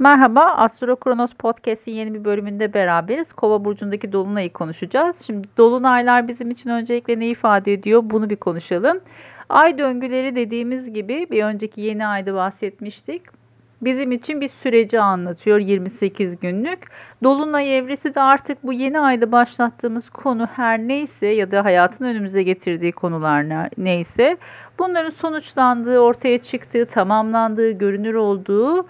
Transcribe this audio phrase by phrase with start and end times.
[0.00, 3.32] Merhaba, Astro Kronos Podcast'in yeni bir bölümünde beraberiz.
[3.32, 5.22] Kova burcundaki dolunayı konuşacağız.
[5.26, 8.02] Şimdi dolunaylar bizim için öncelikle ne ifade ediyor?
[8.04, 9.00] Bunu bir konuşalım.
[9.48, 13.22] Ay döngüleri dediğimiz gibi bir önceki yeni ayda bahsetmiştik.
[13.82, 16.86] Bizim için bir süreci anlatıyor 28 günlük.
[17.24, 22.42] Dolunay evresi de artık bu yeni ayda başlattığımız konu her neyse ya da hayatın önümüze
[22.42, 24.36] getirdiği konular neyse
[24.78, 28.86] bunların sonuçlandığı, ortaya çıktığı, tamamlandığı, görünür olduğu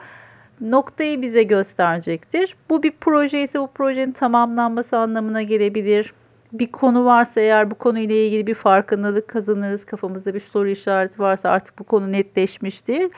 [0.61, 2.57] noktayı bize gösterecektir.
[2.71, 6.13] Bu bir proje ise bu projenin tamamlanması anlamına gelebilir.
[6.53, 9.85] Bir konu varsa eğer bu konuyla ilgili bir farkındalık kazanırız.
[9.85, 13.11] Kafamızda bir soru işareti varsa artık bu konu netleşmiştir.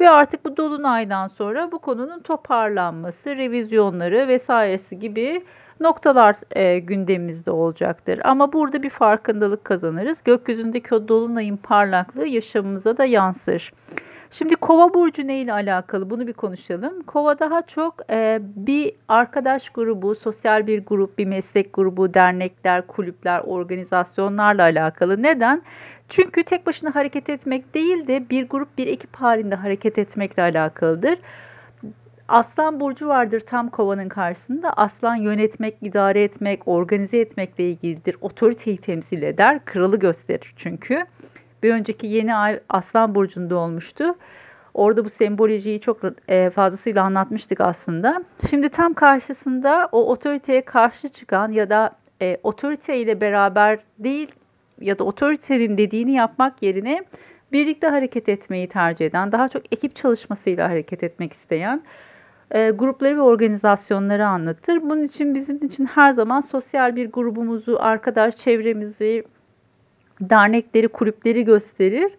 [0.00, 5.44] Ve artık bu dolunaydan sonra bu konunun toparlanması, revizyonları vesairesi gibi
[5.80, 8.20] noktalar e, gündemimizde olacaktır.
[8.24, 10.22] Ama burada bir farkındalık kazanırız.
[10.24, 13.72] Gökyüzündeki o dolunayın parlaklığı yaşamımıza da yansır.
[14.30, 17.02] Şimdi kova burcu ne ile alakalı bunu bir konuşalım.
[17.02, 23.40] Kova daha çok e, bir arkadaş grubu, sosyal bir grup, bir meslek grubu, dernekler, kulüpler,
[23.40, 25.22] organizasyonlarla alakalı.
[25.22, 25.62] Neden?
[26.08, 31.18] Çünkü tek başına hareket etmek değil de bir grup, bir ekip halinde hareket etmekle alakalıdır.
[32.28, 34.72] Aslan burcu vardır tam kovanın karşısında.
[34.72, 38.16] Aslan yönetmek, idare etmek, organize etmekle ilgilidir.
[38.20, 41.06] Otoriteyi temsil eder, kralı gösterir çünkü.
[41.62, 44.04] Bir önceki yeni ay Aslan Burcu'nda olmuştu.
[44.74, 48.24] Orada bu sembolojiyi çok e, fazlasıyla anlatmıştık aslında.
[48.50, 51.90] Şimdi tam karşısında o otoriteye karşı çıkan ya da
[52.22, 54.32] e, otoriteyle beraber değil
[54.80, 57.04] ya da otoritenin dediğini yapmak yerine
[57.52, 61.82] birlikte hareket etmeyi tercih eden, daha çok ekip çalışmasıyla hareket etmek isteyen
[62.50, 64.82] e, grupları ve organizasyonları anlatır.
[64.82, 69.24] Bunun için bizim için her zaman sosyal bir grubumuzu, arkadaş çevremizi,
[70.20, 72.12] dernekleri, kulüpleri gösterir.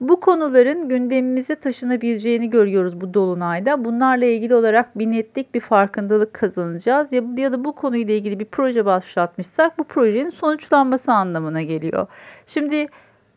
[0.00, 3.84] Bu konuların gündemimize taşınabileceğini görüyoruz bu dolunayda.
[3.84, 7.06] Bunlarla ilgili olarak bir netlik, bir farkındalık kazanacağız.
[7.12, 12.06] Ya, ya da bu konuyla ilgili bir proje başlatmışsak bu projenin sonuçlanması anlamına geliyor.
[12.46, 12.86] Şimdi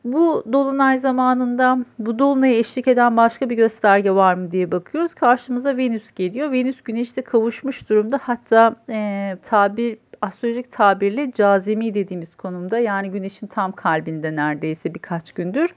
[0.03, 5.13] bu dolunay zamanında bu dolunaya eşlik eden başka bir gösterge var mı diye bakıyoruz.
[5.13, 6.51] Karşımıza Venüs geliyor.
[6.51, 8.19] Venüs güneşte kavuşmuş durumda.
[8.21, 15.73] Hatta e, tabir astrolojik tabirle cazimi dediğimiz konumda yani güneşin tam kalbinde neredeyse birkaç gündür.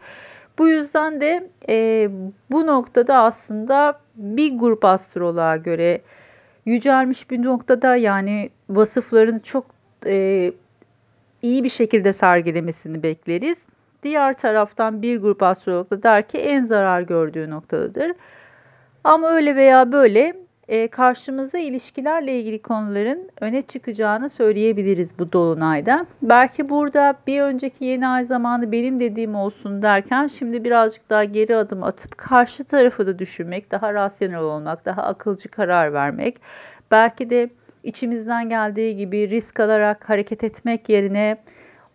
[0.59, 2.09] Bu yüzden de e,
[2.51, 6.01] bu noktada aslında bir grup astroloğa göre
[6.67, 9.67] yücelmiş bir noktada yani vasıflarını çok
[10.07, 10.53] e,
[11.43, 13.59] iyi bir şekilde sergilemesini bekleriz.
[14.03, 18.13] Diğer taraftan bir grup astrolog da der ki en zarar gördüğü noktadadır.
[19.05, 20.37] Ama öyle veya böyle
[20.73, 26.07] e, karşımıza ilişkilerle ilgili konuların öne çıkacağını söyleyebiliriz bu dolunayda.
[26.23, 31.57] Belki burada bir önceki yeni ay zamanı benim dediğim olsun derken şimdi birazcık daha geri
[31.57, 36.37] adım atıp karşı tarafı da düşünmek, daha rasyonel olmak, daha akılcı karar vermek.
[36.91, 37.51] Belki de
[37.83, 41.37] içimizden geldiği gibi risk alarak hareket etmek yerine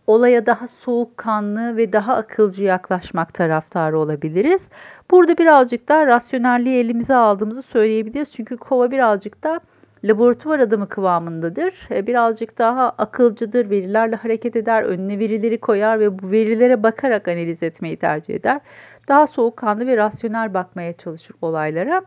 [0.07, 4.69] olaya daha soğukkanlı ve daha akılcı yaklaşmak taraftarı olabiliriz.
[5.11, 8.31] Burada birazcık daha rasyonelliği elimize aldığımızı söyleyebiliriz.
[8.31, 9.59] Çünkü kova birazcık da
[10.03, 11.87] laboratuvar adamı kıvamındadır.
[11.91, 17.63] E, birazcık daha akılcıdır, verilerle hareket eder, önüne verileri koyar ve bu verilere bakarak analiz
[17.63, 18.61] etmeyi tercih eder.
[19.07, 22.01] Daha soğukkanlı ve rasyonel bakmaya çalışır olaylara.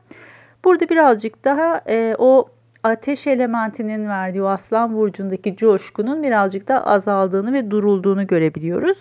[0.65, 2.49] Burada birazcık daha e, o
[2.83, 8.99] ateş elementinin verdiği aslan burcundaki coşkunun birazcık da azaldığını ve durulduğunu görebiliyoruz.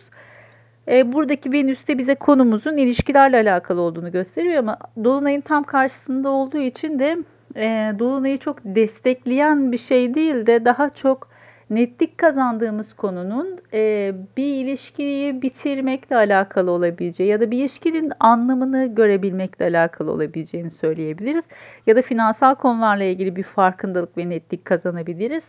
[0.87, 6.57] E, buradaki Venüs de bize konumuzun ilişkilerle alakalı olduğunu gösteriyor ama Dolunay'ın tam karşısında olduğu
[6.57, 7.17] için de
[7.55, 11.27] e, Dolunay'ı çok destekleyen bir şey değil de daha çok
[11.69, 19.65] netlik kazandığımız konunun e, bir ilişkiyi bitirmekle alakalı olabileceği ya da bir ilişkinin anlamını görebilmekle
[19.65, 21.45] alakalı olabileceğini söyleyebiliriz.
[21.87, 25.43] Ya da finansal konularla ilgili bir farkındalık ve netlik kazanabiliriz.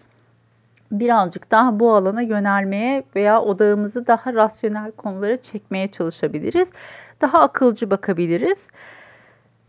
[0.92, 6.72] Birazcık daha bu alana yönelmeye veya odağımızı daha rasyonel konulara çekmeye çalışabiliriz.
[7.20, 8.68] Daha akılcı bakabiliriz.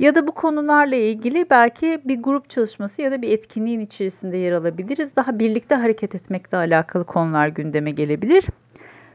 [0.02, 4.52] Ya da bu konularla ilgili belki bir grup çalışması ya da bir etkinliğin içerisinde yer
[4.52, 5.16] alabiliriz.
[5.16, 8.46] Daha birlikte hareket etmekle alakalı konular gündeme gelebilir.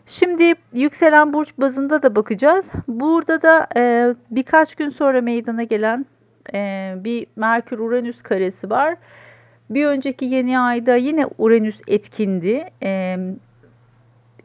[0.06, 2.66] Şimdi yükselen burç bazında da bakacağız.
[2.88, 6.06] Burada da e, birkaç gün sonra meydana gelen
[6.55, 8.96] e, bir Merkür-Uranüs karesi var.
[9.70, 12.70] Bir önceki yeni ayda yine Uranüs etkindi.
[12.82, 13.16] E,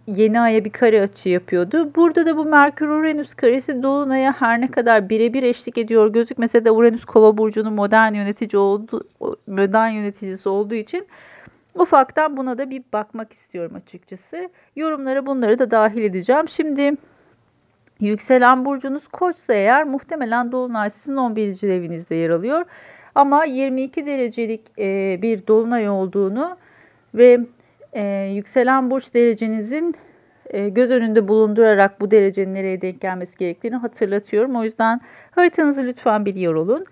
[0.07, 1.95] yeni aya bir kare açı yapıyordu.
[1.95, 7.05] Burada da bu Merkür-Uranüs karesi Dolunay'a her ne kadar birebir eşlik ediyor gözükmese de Uranüs
[7.05, 9.03] Kova burcunun modern yönetici oldu,
[9.47, 11.07] modern yöneticisi olduğu için
[11.75, 14.49] ufaktan buna da bir bakmak istiyorum açıkçası.
[14.75, 16.47] Yorumlara bunları da dahil edeceğim.
[16.47, 16.91] Şimdi
[17.99, 21.63] yükselen burcunuz Koçsa eğer muhtemelen Dolunay sizin 11.
[21.69, 22.65] evinizde yer alıyor.
[23.15, 24.77] Ama 22 derecelik
[25.21, 26.57] bir dolunay olduğunu
[27.15, 27.39] ve
[27.93, 28.03] e,
[28.35, 29.95] yükselen burç derecenizin
[30.49, 34.55] e, göz önünde bulundurarak bu derecenin nereye denk gelmesi gerektiğini hatırlatıyorum.
[34.55, 35.01] O yüzden
[35.31, 36.85] haritanızı lütfen biliyor olun.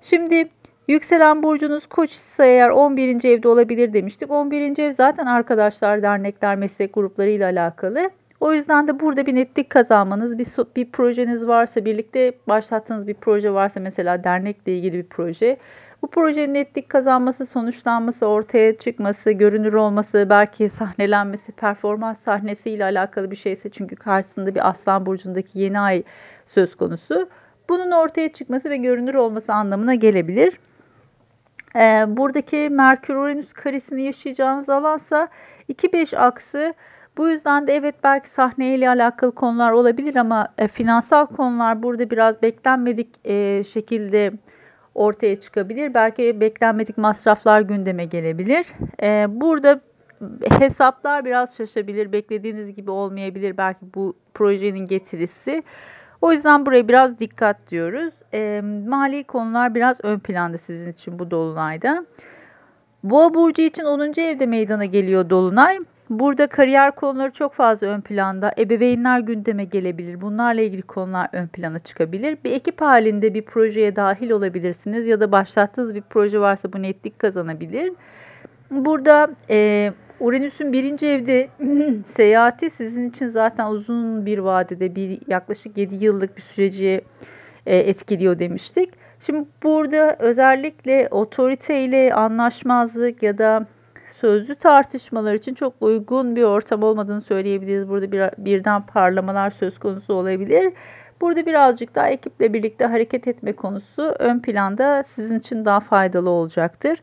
[0.00, 0.48] Şimdi
[0.88, 3.24] yükselen burcunuz koç ise eğer 11.
[3.24, 4.30] evde olabilir demiştik.
[4.30, 4.78] 11.
[4.78, 8.10] ev zaten arkadaşlar, dernekler, meslek grupları ile alakalı.
[8.40, 10.46] O yüzden de burada bir netlik kazanmanız, bir,
[10.76, 15.56] bir projeniz varsa, birlikte başlattığınız bir proje varsa mesela dernekle ilgili bir proje.
[16.02, 23.36] Bu projenin netlik kazanması, sonuçlanması, ortaya çıkması, görünür olması, belki sahnelenmesi, performans sahnesiyle alakalı bir
[23.36, 26.02] şeyse çünkü karşısında bir aslan burcundaki yeni ay
[26.46, 27.28] söz konusu.
[27.68, 30.58] Bunun ortaya çıkması ve görünür olması anlamına gelebilir.
[31.76, 35.28] Ee, buradaki Merkür-Uranüs karesini yaşayacağınız alansa
[35.68, 36.74] 2-5 aksı
[37.18, 42.42] bu yüzden de evet belki sahneyle alakalı konular olabilir ama e, finansal konular burada biraz
[42.42, 44.32] beklenmedik e, şekilde
[44.94, 45.94] ortaya çıkabilir.
[45.94, 48.66] Belki beklenmedik masraflar gündeme gelebilir.
[49.02, 49.80] E, burada
[50.58, 52.12] hesaplar biraz şaşabilir.
[52.12, 55.62] Beklediğiniz gibi olmayabilir belki bu projenin getirisi.
[56.22, 58.14] O yüzden buraya biraz dikkat diyoruz.
[58.34, 62.06] E, mali konular biraz ön planda sizin için bu dolunayda.
[63.02, 64.20] Boğa burcu için 10.
[64.20, 65.78] evde meydana geliyor dolunay.
[66.10, 68.52] Burada kariyer konuları çok fazla ön planda.
[68.58, 70.20] Ebeveynler gündeme gelebilir.
[70.20, 72.38] Bunlarla ilgili konular ön plana çıkabilir.
[72.44, 77.18] Bir ekip halinde bir projeye dahil olabilirsiniz ya da başlattığınız bir proje varsa bu netlik
[77.18, 77.92] kazanabilir.
[78.70, 81.48] Burada e, Uranüs'ün birinci evde
[82.06, 87.00] seyahati sizin için zaten uzun bir vadede bir yaklaşık 7 yıllık bir süreci
[87.66, 88.90] e, etkiliyor demiştik.
[89.20, 93.66] Şimdi burada özellikle otoriteyle anlaşmazlık ya da
[94.20, 97.88] sözlü tartışmalar için çok uygun bir ortam olmadığını söyleyebiliriz.
[97.88, 100.72] Burada bir, birden parlamalar söz konusu olabilir.
[101.20, 107.02] Burada birazcık daha ekiple birlikte hareket etme konusu ön planda sizin için daha faydalı olacaktır.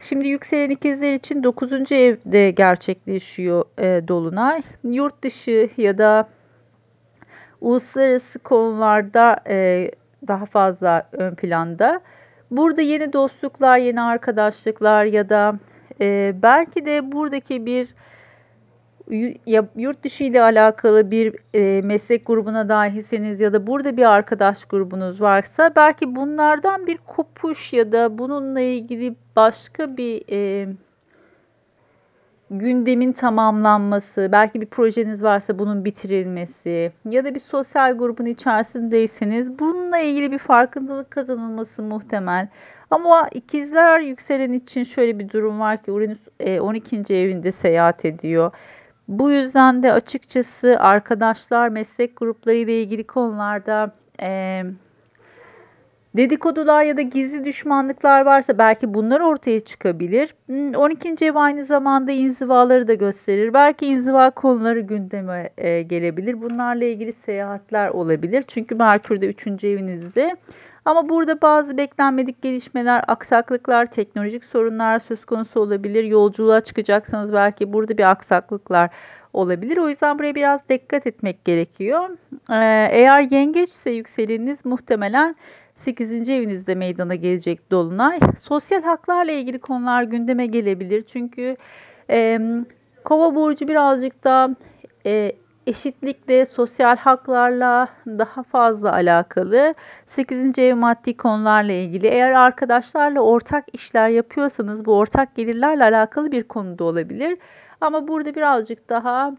[0.00, 1.92] Şimdi yükselen ikizler için 9.
[1.92, 4.62] evde gerçekleşiyor e, dolunay.
[4.84, 6.28] Yurt dışı ya da
[7.60, 9.90] uluslararası konularda e,
[10.28, 12.00] daha fazla ön planda.
[12.50, 15.58] Burada yeni dostluklar, yeni arkadaşlıklar ya da
[16.00, 17.88] e, belki de buradaki bir
[19.76, 25.20] yurt dışı ile alakalı bir e, meslek grubuna dahilseniz ya da burada bir arkadaş grubunuz
[25.20, 30.68] varsa belki bunlardan bir kopuş ya da bununla ilgili başka bir e,
[32.50, 39.98] gündemin tamamlanması, belki bir projeniz varsa bunun bitirilmesi ya da bir sosyal grubun içerisindeyseniz bununla
[39.98, 42.48] ilgili bir farkındalık kazanılması muhtemel.
[42.92, 46.18] Ama ikizler yükselen için şöyle bir durum var ki Uranüs
[46.60, 47.14] 12.
[47.14, 48.50] E, evinde seyahat ediyor.
[49.08, 54.62] Bu yüzden de açıkçası arkadaşlar, meslek grupları ile ilgili konularda e,
[56.16, 60.34] dedikodular ya da gizli düşmanlıklar varsa belki bunlar ortaya çıkabilir.
[60.76, 61.08] 12.
[61.08, 63.54] Hmm, ev aynı zamanda inzivaları da gösterir.
[63.54, 66.42] Belki inziva konuları gündeme e, gelebilir.
[66.42, 68.44] Bunlarla ilgili seyahatler olabilir.
[68.46, 69.64] Çünkü Merkür de 3.
[69.64, 70.36] evinizde.
[70.84, 76.04] Ama burada bazı beklenmedik gelişmeler, aksaklıklar, teknolojik sorunlar söz konusu olabilir.
[76.04, 78.90] Yolculuğa çıkacaksanız belki burada bir aksaklıklar
[79.32, 79.76] olabilir.
[79.76, 82.08] O yüzden buraya biraz dikkat etmek gerekiyor.
[82.50, 85.36] Ee, eğer yengeçse yükseleniniz muhtemelen
[85.76, 86.30] 8.
[86.30, 88.20] evinizde meydana gelecek dolunay.
[88.38, 91.02] Sosyal haklarla ilgili konular gündeme gelebilir.
[91.02, 91.56] Çünkü
[92.10, 92.38] e,
[93.04, 94.56] Kova burcu birazcık da
[95.06, 95.32] e,
[95.66, 99.74] eşitlikle, sosyal haklarla daha fazla alakalı.
[100.06, 100.58] 8.
[100.58, 102.06] ev maddi konularla ilgili.
[102.06, 107.38] Eğer arkadaşlarla ortak işler yapıyorsanız bu ortak gelirlerle alakalı bir konuda olabilir.
[107.80, 109.32] Ama burada birazcık daha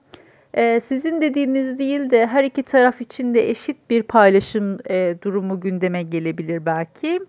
[0.54, 5.60] e, sizin dediğiniz değil de her iki taraf için de eşit bir paylaşım e, durumu
[5.60, 7.20] gündeme gelebilir belki.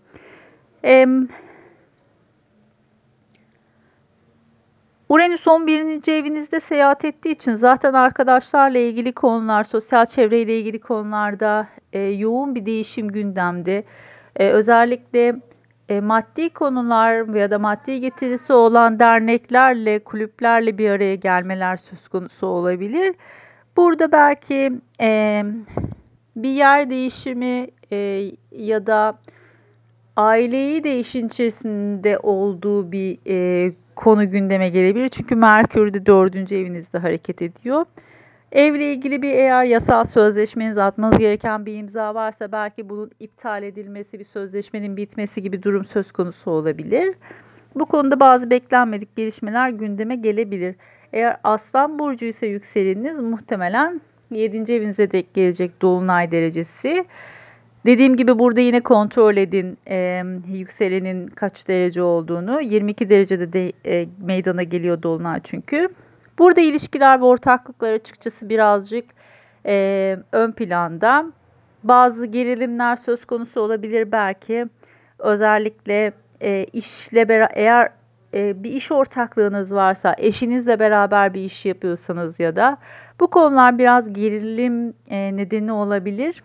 [0.84, 1.06] E,
[5.14, 6.12] Uranüs 11.
[6.12, 12.66] evinizde seyahat ettiği için zaten arkadaşlarla ilgili konular, sosyal çevreyle ilgili konularda e, yoğun bir
[12.66, 13.84] değişim gündemde.
[14.36, 15.36] E, özellikle
[15.88, 22.46] e, maddi konular ya da maddi getirisi olan derneklerle, kulüplerle bir araya gelmeler söz konusu
[22.46, 23.14] olabilir.
[23.76, 25.42] Burada belki e,
[26.36, 29.18] bir yer değişimi e, ya da
[30.16, 35.08] aileyi de içerisinde olduğu bir e, konu gündeme gelebilir.
[35.08, 37.84] Çünkü Merkür de dördüncü evinizde hareket ediyor.
[38.52, 44.18] Evle ilgili bir eğer yasal sözleşmeniz atmanız gereken bir imza varsa belki bunun iptal edilmesi,
[44.18, 47.14] bir sözleşmenin bitmesi gibi durum söz konusu olabilir.
[47.74, 50.76] Bu konuda bazı beklenmedik gelişmeler gündeme gelebilir.
[51.12, 54.72] Eğer Aslan burcu ise yükseleniniz muhtemelen 7.
[54.72, 57.04] evinize denk gelecek dolunay derecesi.
[57.86, 62.60] Dediğim gibi burada yine kontrol edin e, yükselenin kaç derece olduğunu.
[62.60, 65.88] 22 derecede de e, meydana geliyor dolunay çünkü.
[66.38, 69.04] Burada ilişkiler ve ortaklıklar açıkçası birazcık
[69.66, 71.26] e, ön planda.
[71.82, 74.66] Bazı gerilimler söz konusu olabilir belki.
[75.18, 77.90] Özellikle e, işle beraber eğer
[78.34, 82.78] e, bir iş ortaklığınız varsa, eşinizle beraber bir iş yapıyorsanız ya da
[83.20, 86.42] bu konular biraz gerilim e, nedeni olabilir.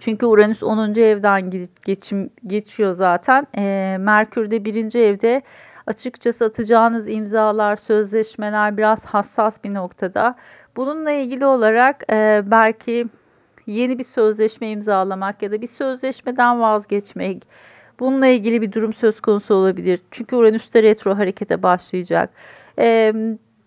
[0.00, 0.94] Çünkü Uranüs 10.
[0.94, 1.50] evden
[1.84, 3.46] geçim geçiyor zaten.
[3.56, 4.94] E, Merkür de 1.
[4.94, 5.42] evde
[5.86, 10.34] açıkçası atacağınız imzalar, sözleşmeler biraz hassas bir noktada.
[10.76, 13.06] Bununla ilgili olarak e, belki
[13.66, 17.48] yeni bir sözleşme imzalamak ya da bir sözleşmeden vazgeçmek,
[18.00, 20.00] bununla ilgili bir durum söz konusu olabilir.
[20.10, 22.30] Çünkü Uranüs de retro harekete başlayacak.
[22.78, 23.12] E,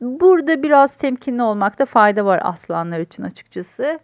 [0.01, 3.99] burada biraz temkinli olmakta fayda var aslanlar için açıkçası.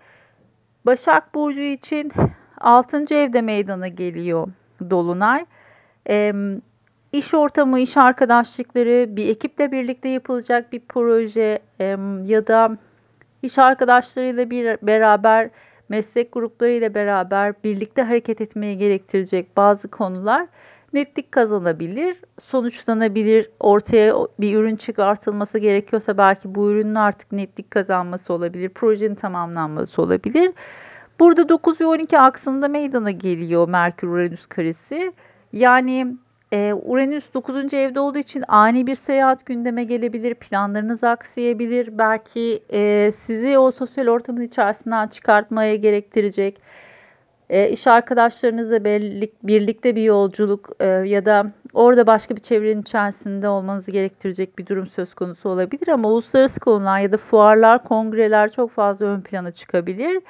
[0.85, 2.11] Başak Burcu için
[2.61, 3.15] 6.
[3.15, 4.47] evde meydana geliyor
[4.89, 5.45] Dolunay.
[6.09, 6.33] E,
[7.11, 11.85] iş ortamı, iş arkadaşlıkları, bir ekiple birlikte yapılacak bir proje e,
[12.25, 12.77] ya da
[13.41, 15.49] iş arkadaşlarıyla bir beraber,
[15.89, 20.47] meslek gruplarıyla beraber birlikte hareket etmeyi gerektirecek bazı konular
[20.93, 28.69] netlik kazanabilir, sonuçlanabilir, ortaya bir ürün çıkartılması gerekiyorsa belki bu ürünün artık netlik kazanması olabilir,
[28.69, 30.53] projenin tamamlanması olabilir.
[31.19, 35.13] Burada 9 ve 12 aksında meydana geliyor Merkür-Uranüs karesi.
[35.53, 36.17] Yani
[36.53, 37.73] e, Uranüs 9.
[37.73, 44.07] evde olduğu için ani bir seyahat gündeme gelebilir, planlarınız aksayabilir, belki e, sizi o sosyal
[44.07, 46.61] ortamın içerisinden çıkartmaya gerektirecek
[47.53, 53.49] e, iş arkadaşlarınızla birlik, birlikte bir yolculuk e, ya da orada başka bir çevrenin içerisinde
[53.49, 58.71] olmanızı gerektirecek bir durum söz konusu olabilir ama uluslararası konular ya da fuarlar, kongreler çok
[58.71, 60.21] fazla ön plana çıkabilir.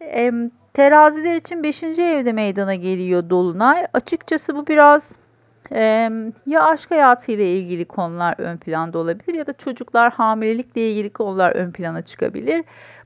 [0.00, 0.32] E,
[0.74, 1.82] teraziler için 5.
[1.82, 3.86] evde meydana geliyor Dolunay.
[3.92, 5.12] Açıkçası bu biraz
[5.72, 6.10] e,
[6.46, 11.70] ya aşk hayatıyla ilgili konular ön planda olabilir ya da çocuklar hamilelikle ilgili konular ön
[11.70, 12.64] plana çıkabilir.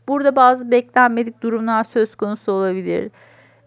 [0.08, 3.10] Burada bazı beklenmedik durumlar söz konusu olabilir.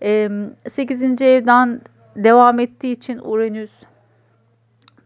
[0.01, 1.21] 8.
[1.21, 1.81] evden
[2.15, 3.71] devam ettiği için Uranüs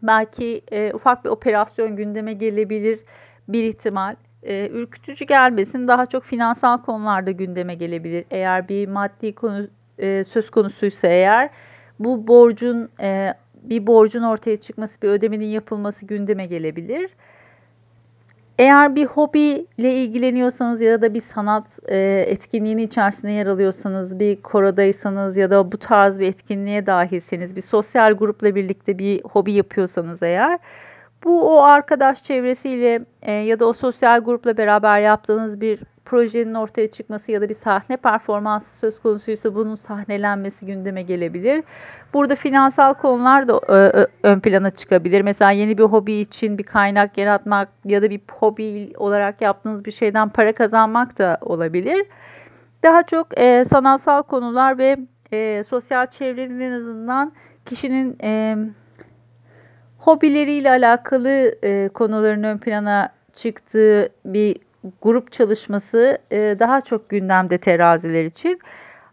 [0.02, 3.00] belki e, ufak bir operasyon gündeme gelebilir
[3.48, 4.16] bir ihtimal.
[4.42, 8.24] E, ürkütücü gelmesin daha çok finansal konularda gündeme gelebilir.
[8.30, 9.66] Eğer bir maddi konu
[9.98, 11.50] e, söz konusuysa eğer
[11.98, 17.10] bu borcun e, bir borcun ortaya çıkması, bir ödemenin yapılması gündeme gelebilir.
[18.58, 25.36] Eğer bir hobiyle ilgileniyorsanız ya da bir sanat e, etkinliğinin içerisinde yer alıyorsanız, bir korodaysanız
[25.36, 30.58] ya da bu tarz bir etkinliğe dahilseniz, bir sosyal grupla birlikte bir hobi yapıyorsanız eğer,
[31.24, 35.80] bu o arkadaş çevresiyle e, ya da o sosyal grupla beraber yaptığınız bir
[36.14, 41.64] projenin ortaya çıkması ya da bir sahne performansı söz konusuysa bunun sahnelenmesi gündeme gelebilir.
[42.12, 43.60] Burada finansal konular da
[44.22, 45.20] ön plana çıkabilir.
[45.20, 49.90] Mesela yeni bir hobi için bir kaynak yaratmak ya da bir hobi olarak yaptığınız bir
[49.90, 52.06] şeyden para kazanmak da olabilir.
[52.82, 54.96] Daha çok e, sanatsal konular ve
[55.32, 57.32] e, sosyal çevrenin en azından
[57.64, 58.56] kişinin e,
[59.98, 61.54] hobileriyle alakalı
[61.94, 64.56] konuların ön plana çıktığı bir
[65.02, 68.58] grup çalışması e, daha çok gündemde teraziler için.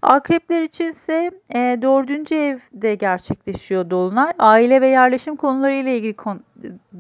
[0.02, 4.34] Akrepler için ise e, dördüncü evde gerçekleşiyor dolunay.
[4.40, 6.44] Aile ve yerleşim konuları ile ilgili kon-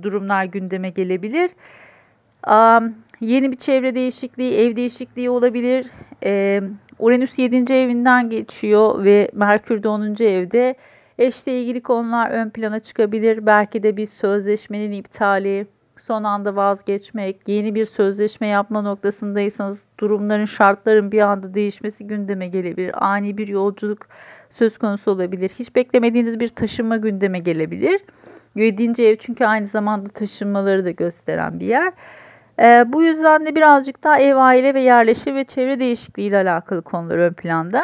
[0.01, 1.51] durumlar gündeme gelebilir.
[2.47, 5.87] Um, yeni bir çevre değişikliği, ev değişikliği olabilir.
[6.23, 6.61] E,
[6.99, 7.73] Uranüs 7.
[7.73, 10.23] evinden geçiyor ve Merkür de 10.
[10.23, 10.75] evde.
[11.19, 13.45] Eşle ilgili konular ön plana çıkabilir.
[13.45, 15.67] Belki de bir sözleşmenin iptali,
[16.01, 23.05] son anda vazgeçmek, yeni bir sözleşme yapma noktasındaysanız durumların, şartların bir anda değişmesi gündeme gelebilir.
[23.05, 24.07] Ani bir yolculuk
[24.49, 25.51] söz konusu olabilir.
[25.59, 28.01] Hiç beklemediğiniz bir taşınma gündeme gelebilir.
[28.55, 29.03] 7.
[29.03, 31.93] ev çünkü aynı zamanda taşınmaları da gösteren bir yer.
[32.59, 36.81] Ee, bu yüzden de birazcık daha ev, aile ve yerleşim ve çevre değişikliği ile alakalı
[36.81, 37.83] konular ön planda.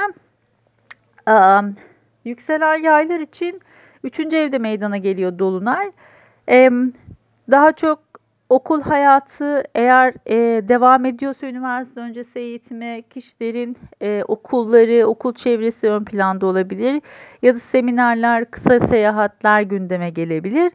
[1.30, 1.34] Ee,
[2.26, 3.62] yükselen yaylar için
[4.04, 4.20] 3.
[4.20, 5.92] evde meydana geliyor Dolunay.
[6.50, 6.70] Ee,
[7.52, 8.00] daha çok
[8.50, 16.06] okul hayatı eğer e, devam ediyorsa üniversite öncesi eğitime kişilerin e, okulları, okul çevresi ön
[16.06, 17.02] planda olabilir
[17.42, 20.72] ya da seminerler, kısa seyahatler gündeme gelebilir.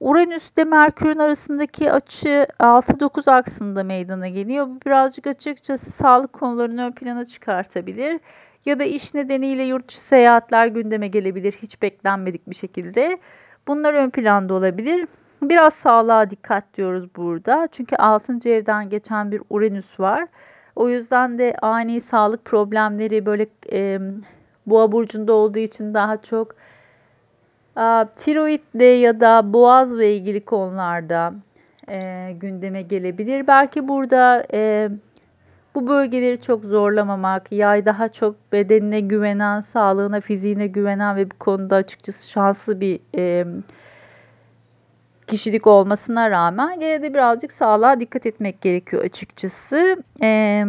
[0.00, 4.66] Uranüs ile Merkür'ün arasındaki açı 6-9 aksında meydana geliyor.
[4.66, 8.20] Bu birazcık açıkçası sağlık konularını ön plana çıkartabilir.
[8.66, 13.18] Ya da iş nedeniyle yurt dışı seyahatler gündeme gelebilir hiç beklenmedik bir şekilde.
[13.68, 15.06] Bunlar ön planda olabilir.
[15.48, 17.68] Biraz sağlığa dikkat diyoruz burada.
[17.72, 18.48] Çünkü 6.
[18.48, 20.26] evden geçen bir Uranüs var.
[20.76, 24.00] O yüzden de ani sağlık problemleri böyle e,
[24.66, 26.54] Boğa burcunda olduğu için daha çok
[28.16, 31.34] tiroidle ya da boğazla ilgili konularda
[31.88, 33.46] e, gündeme gelebilir.
[33.46, 34.88] Belki burada e,
[35.74, 41.76] bu bölgeleri çok zorlamamak, yay daha çok bedenine güvenen, sağlığına, fiziğine güvenen ve bu konuda
[41.76, 43.46] açıkçası şanslı bir e,
[45.26, 49.96] kişilik olmasına rağmen gene de birazcık sağlığa dikkat etmek gerekiyor açıkçası.
[50.22, 50.64] E,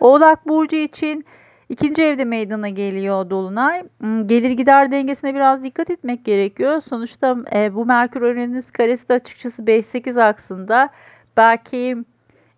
[0.00, 1.24] Oğlak Burcu için
[1.68, 3.84] ikinci evde meydana geliyor Dolunay.
[4.00, 6.80] Hmm, gelir gider dengesine biraz dikkat etmek gerekiyor.
[6.80, 10.88] Sonuçta e, bu Merkür Uranüs karesi de açıkçası 5-8 aksında.
[11.36, 11.96] Belki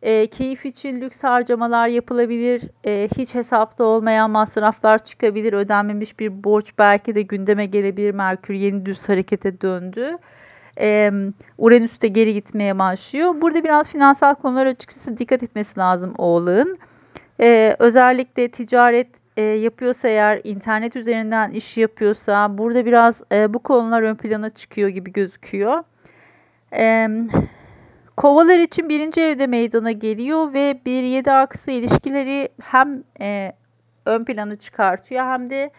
[0.02, 2.62] e, keyif için lüks harcamalar yapılabilir.
[2.84, 5.52] E, hiç hesapta olmayan masraflar çıkabilir.
[5.52, 8.14] Ödenmemiş bir borç belki de gündeme gelebilir.
[8.14, 10.18] Merkür yeni düz harekete döndü.
[10.80, 11.10] E,
[11.58, 13.40] Uranüs geri gitmeye başlıyor.
[13.40, 16.78] Burada biraz finansal konular açıkçası dikkat etmesi lazım oğlağın.
[17.40, 24.02] E, özellikle ticaret e, yapıyorsa eğer internet üzerinden iş yapıyorsa burada biraz e, bu konular
[24.02, 25.82] ön plana çıkıyor gibi gözüküyor.
[26.72, 27.08] E,
[28.18, 33.52] Kovalar için birinci evde meydana geliyor ve 1-7 aksı ilişkileri hem e,
[34.06, 35.70] ön plana çıkartıyor hem de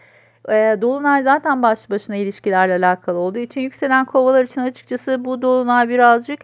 [0.48, 5.88] e, Dolunay zaten baş başına ilişkilerle alakalı olduğu için yükselen kovalar için açıkçası bu Dolunay
[5.88, 6.40] birazcık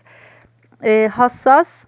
[0.85, 1.85] e, hassas.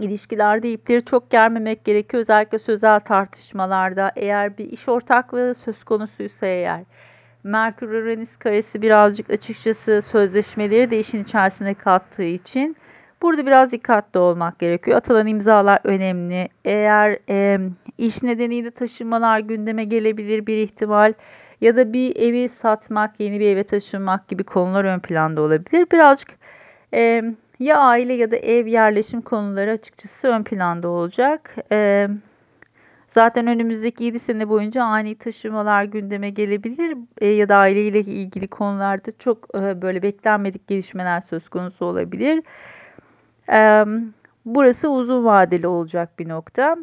[0.00, 2.20] İlişkilerde ipleri çok germemek gerekiyor.
[2.20, 6.80] Özellikle sözel tartışmalarda eğer bir iş ortaklığı söz konusuysa eğer.
[7.44, 12.76] Merkür Uranüs karesi birazcık açıkçası sözleşmeleri de işin içerisine kattığı için
[13.22, 14.96] Burada biraz dikkatli olmak gerekiyor.
[14.96, 16.48] Atılan imzalar önemli.
[16.64, 17.58] Eğer e,
[17.98, 21.12] iş nedeniyle taşınmalar gündeme gelebilir bir ihtimal
[21.60, 25.86] ya da bir evi satmak, yeni bir eve taşınmak gibi konular ön planda olabilir.
[25.92, 26.28] Birazcık
[26.94, 27.22] e,
[27.58, 31.56] ya aile ya da ev yerleşim konuları açıkçası ön planda olacak.
[31.72, 32.08] E,
[33.10, 39.10] zaten önümüzdeki 7 sene boyunca ani taşımalar gündeme gelebilir e, ya da aileyle ilgili konularda
[39.18, 42.42] çok e, böyle beklenmedik gelişmeler söz konusu olabilir.
[44.44, 46.76] Burası uzun vadeli olacak bir nokta.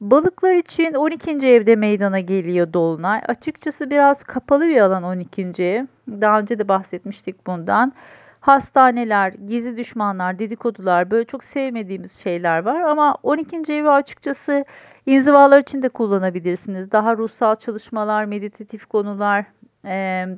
[0.00, 1.30] Balıklar için 12.
[1.30, 3.22] evde meydana geliyor Dolunay.
[3.28, 5.42] Açıkçası biraz kapalı bir alan 12.
[5.62, 5.86] ev.
[6.08, 7.92] Daha önce de bahsetmiştik bundan.
[8.40, 12.80] Hastaneler, gizli düşmanlar, dedikodular böyle çok sevmediğimiz şeyler var.
[12.80, 13.72] Ama 12.
[13.72, 14.64] evi açıkçası
[15.06, 16.92] inzivalar için de kullanabilirsiniz.
[16.92, 19.44] Daha ruhsal çalışmalar, meditatif konular,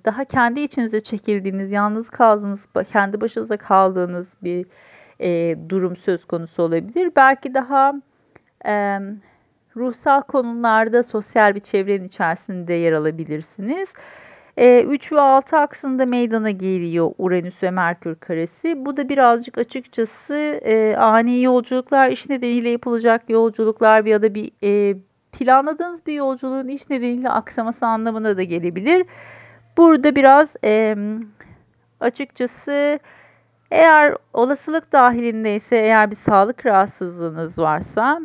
[0.04, 4.66] daha kendi içinize çekildiğiniz, yalnız kaldığınız, kendi başınıza kaldığınız bir
[5.20, 7.11] e, durum söz konusu olabilir.
[7.16, 7.92] Belki daha
[8.66, 8.98] e,
[9.77, 13.92] ruhsal konularda sosyal bir çevrenin içerisinde yer alabilirsiniz.
[14.57, 18.87] E, 3 ve 6 aksında meydana geliyor Uranüs ve Merkür karesi.
[18.87, 24.96] Bu da birazcık açıkçası e, ani yolculuklar, iş nedeniyle yapılacak yolculuklar ya da bir e,
[25.33, 29.07] planladığınız bir yolculuğun iş nedeniyle aksaması anlamına da gelebilir.
[29.77, 30.96] Burada biraz e,
[32.00, 32.98] açıkçası
[33.70, 38.20] eğer olasılık dahilindeyse eğer bir sağlık rahatsızlığınız varsa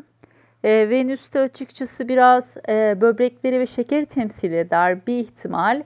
[0.63, 5.83] e, Venüs'te açıkçası biraz e, böbrekleri ve şekeri temsil eder bir ihtimal.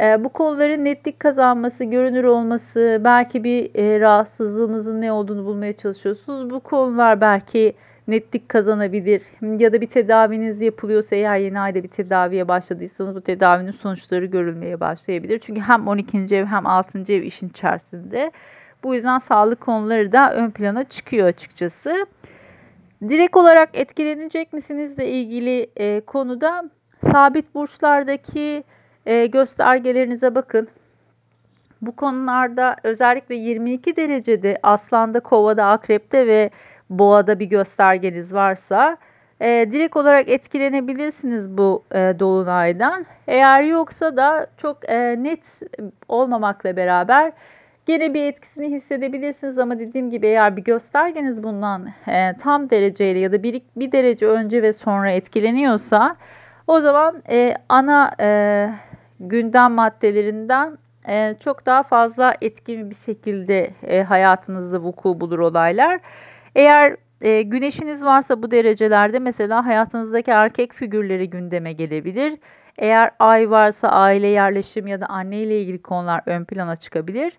[0.00, 6.50] E, bu konuların netlik kazanması, görünür olması, belki bir e, rahatsızlığınızın ne olduğunu bulmaya çalışıyorsunuz.
[6.50, 7.74] Bu konular belki
[8.08, 9.22] netlik kazanabilir.
[9.58, 14.80] Ya da bir tedaviniz yapılıyorsa eğer yeni ayda bir tedaviye başladıysanız bu tedavinin sonuçları görülmeye
[14.80, 15.38] başlayabilir.
[15.38, 16.36] Çünkü hem 12.
[16.36, 16.98] ev hem 6.
[16.98, 18.32] ev işin içerisinde.
[18.84, 22.06] Bu yüzden sağlık konuları da ön plana çıkıyor açıkçası.
[23.08, 26.70] Direkt olarak etkilenecek misinizle ilgili e, konuda
[27.12, 28.64] sabit burçlardaki
[29.06, 30.68] e, göstergelerinize bakın.
[31.82, 36.50] Bu konularda özellikle 22 derecede aslanda, kovada, akrepte ve
[36.90, 38.96] boğada bir göstergeniz varsa
[39.40, 43.06] e, direkt olarak etkilenebilirsiniz bu e, dolunaydan.
[43.26, 45.60] Eğer yoksa da çok e, net
[46.08, 47.32] olmamakla beraber
[47.86, 53.32] Gene bir etkisini hissedebilirsiniz ama dediğim gibi eğer bir göstergeniz bundan e, tam dereceyle ya
[53.32, 56.16] da bir, bir derece önce ve sonra etkileniyorsa
[56.66, 58.70] o zaman e, ana e,
[59.20, 66.00] gündem maddelerinden e, çok daha fazla etkin bir şekilde e, hayatınızda vuku bulur olaylar.
[66.54, 72.38] Eğer e, güneşiniz varsa bu derecelerde mesela hayatınızdaki erkek figürleri gündeme gelebilir.
[72.78, 77.32] Eğer ay varsa aile yerleşim ya da anne ile ilgili konular ön plana çıkabilir.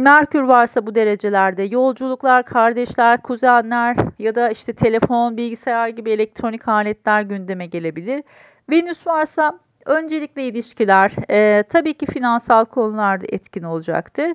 [0.00, 7.22] Merkür varsa bu derecelerde yolculuklar, kardeşler, kuzenler ya da işte telefon, bilgisayar gibi elektronik aletler
[7.22, 8.22] gündeme gelebilir.
[8.70, 14.32] Venüs varsa öncelikle ilişkiler, e, tabii ki finansal konularda etkin olacaktır.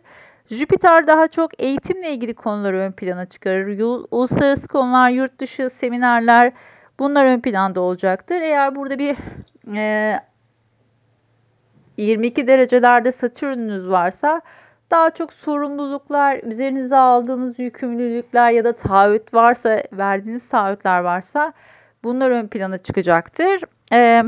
[0.50, 3.80] Jüpiter daha çok eğitimle ilgili konuları ön plana çıkarır.
[4.12, 6.54] Uluslararası konular, yurt dışı seminerler,
[7.00, 8.36] Bunlar ön planda olacaktır.
[8.36, 9.18] Eğer burada bir
[9.78, 10.20] e,
[11.98, 14.42] 22 derecelerde Satürn'ünüz varsa
[14.92, 21.54] daha çok sorumluluklar, üzerinize aldığınız yükümlülükler ya da taahhüt varsa, verdiğiniz taahhütler varsa
[22.04, 23.62] bunlar ön plana çıkacaktır.
[23.94, 24.24] Ee,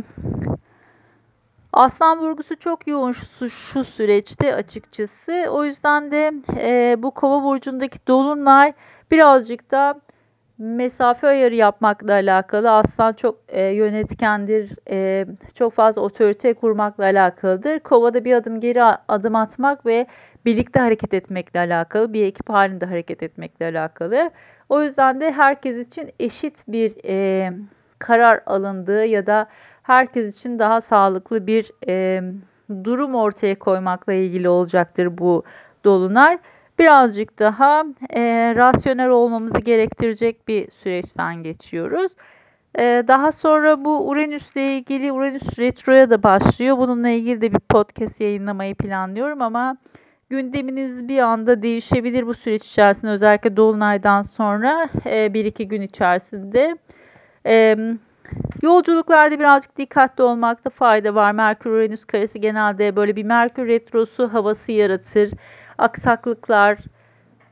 [1.74, 5.46] Aslan burgusu çok yoğun şu, şu süreçte açıkçası.
[5.50, 8.74] O yüzden de e, bu kova burcundaki dolunay
[9.12, 10.02] birazcık da
[10.58, 12.72] mesafe ayarı yapmakla alakalı.
[12.72, 17.80] Aslan çok e, yönetkendir, e, çok fazla otorite kurmakla alakalıdır.
[17.80, 20.08] Kovada bir adım geri adım atmak ve
[20.46, 24.32] birlikte hareket etmekle alakalı, bir ekip halinde hareket etmekle alakalı.
[24.70, 27.52] O yüzden de herkes için eşit bir e,
[28.00, 29.48] karar alındığı ya da
[29.84, 32.22] herkes için daha sağlıklı bir e,
[32.84, 35.44] durum ortaya koymakla ilgili olacaktır bu
[35.86, 36.38] dolunay.
[36.80, 37.84] Birazcık daha
[38.16, 42.12] e, rasyonel olmamızı gerektirecek bir süreçten geçiyoruz.
[42.80, 46.78] E, daha sonra bu Uranüs ile ilgili Uranüs retroya da başlıyor.
[46.78, 49.78] Bununla ilgili de bir podcast yayınlamayı planlıyorum ama
[50.30, 56.78] gündeminiz bir anda değişebilir bu süreç içerisinde özellikle dolunaydan sonra e, bir iki gün içerisinde.
[57.46, 57.78] E,
[58.62, 61.32] Yolculuklarda birazcık dikkatli olmakta fayda var.
[61.32, 65.30] Merkür Uranüs karesi genelde böyle bir Merkür retrosu havası yaratır.
[65.78, 66.78] Aksaklıklar,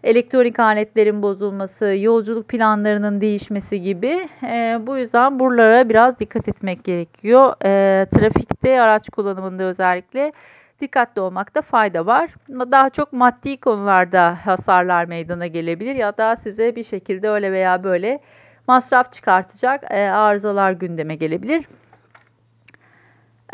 [0.04, 4.30] elektronik aletlerin bozulması, yolculuk planlarının değişmesi gibi.
[4.44, 7.54] E, bu yüzden buralara biraz dikkat etmek gerekiyor.
[7.66, 10.34] E, trafikte, araç kullanımında özellikle
[10.82, 12.30] dikkatli olmakta fayda var.
[12.50, 18.20] Daha çok maddi konularda hasarlar meydana gelebilir ya da size bir şekilde öyle veya böyle
[18.68, 21.66] masraf çıkartacak e, arızalar gündeme gelebilir.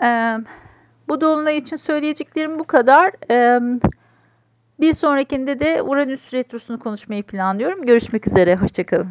[0.03, 0.38] E,
[1.07, 3.12] bu dolunay için söyleyeceklerim bu kadar.
[3.31, 3.60] E,
[4.81, 7.85] bir sonrakinde de Uranüs Retrosu'nu konuşmayı planlıyorum.
[7.85, 9.09] Görüşmek üzere, hoşçakalın.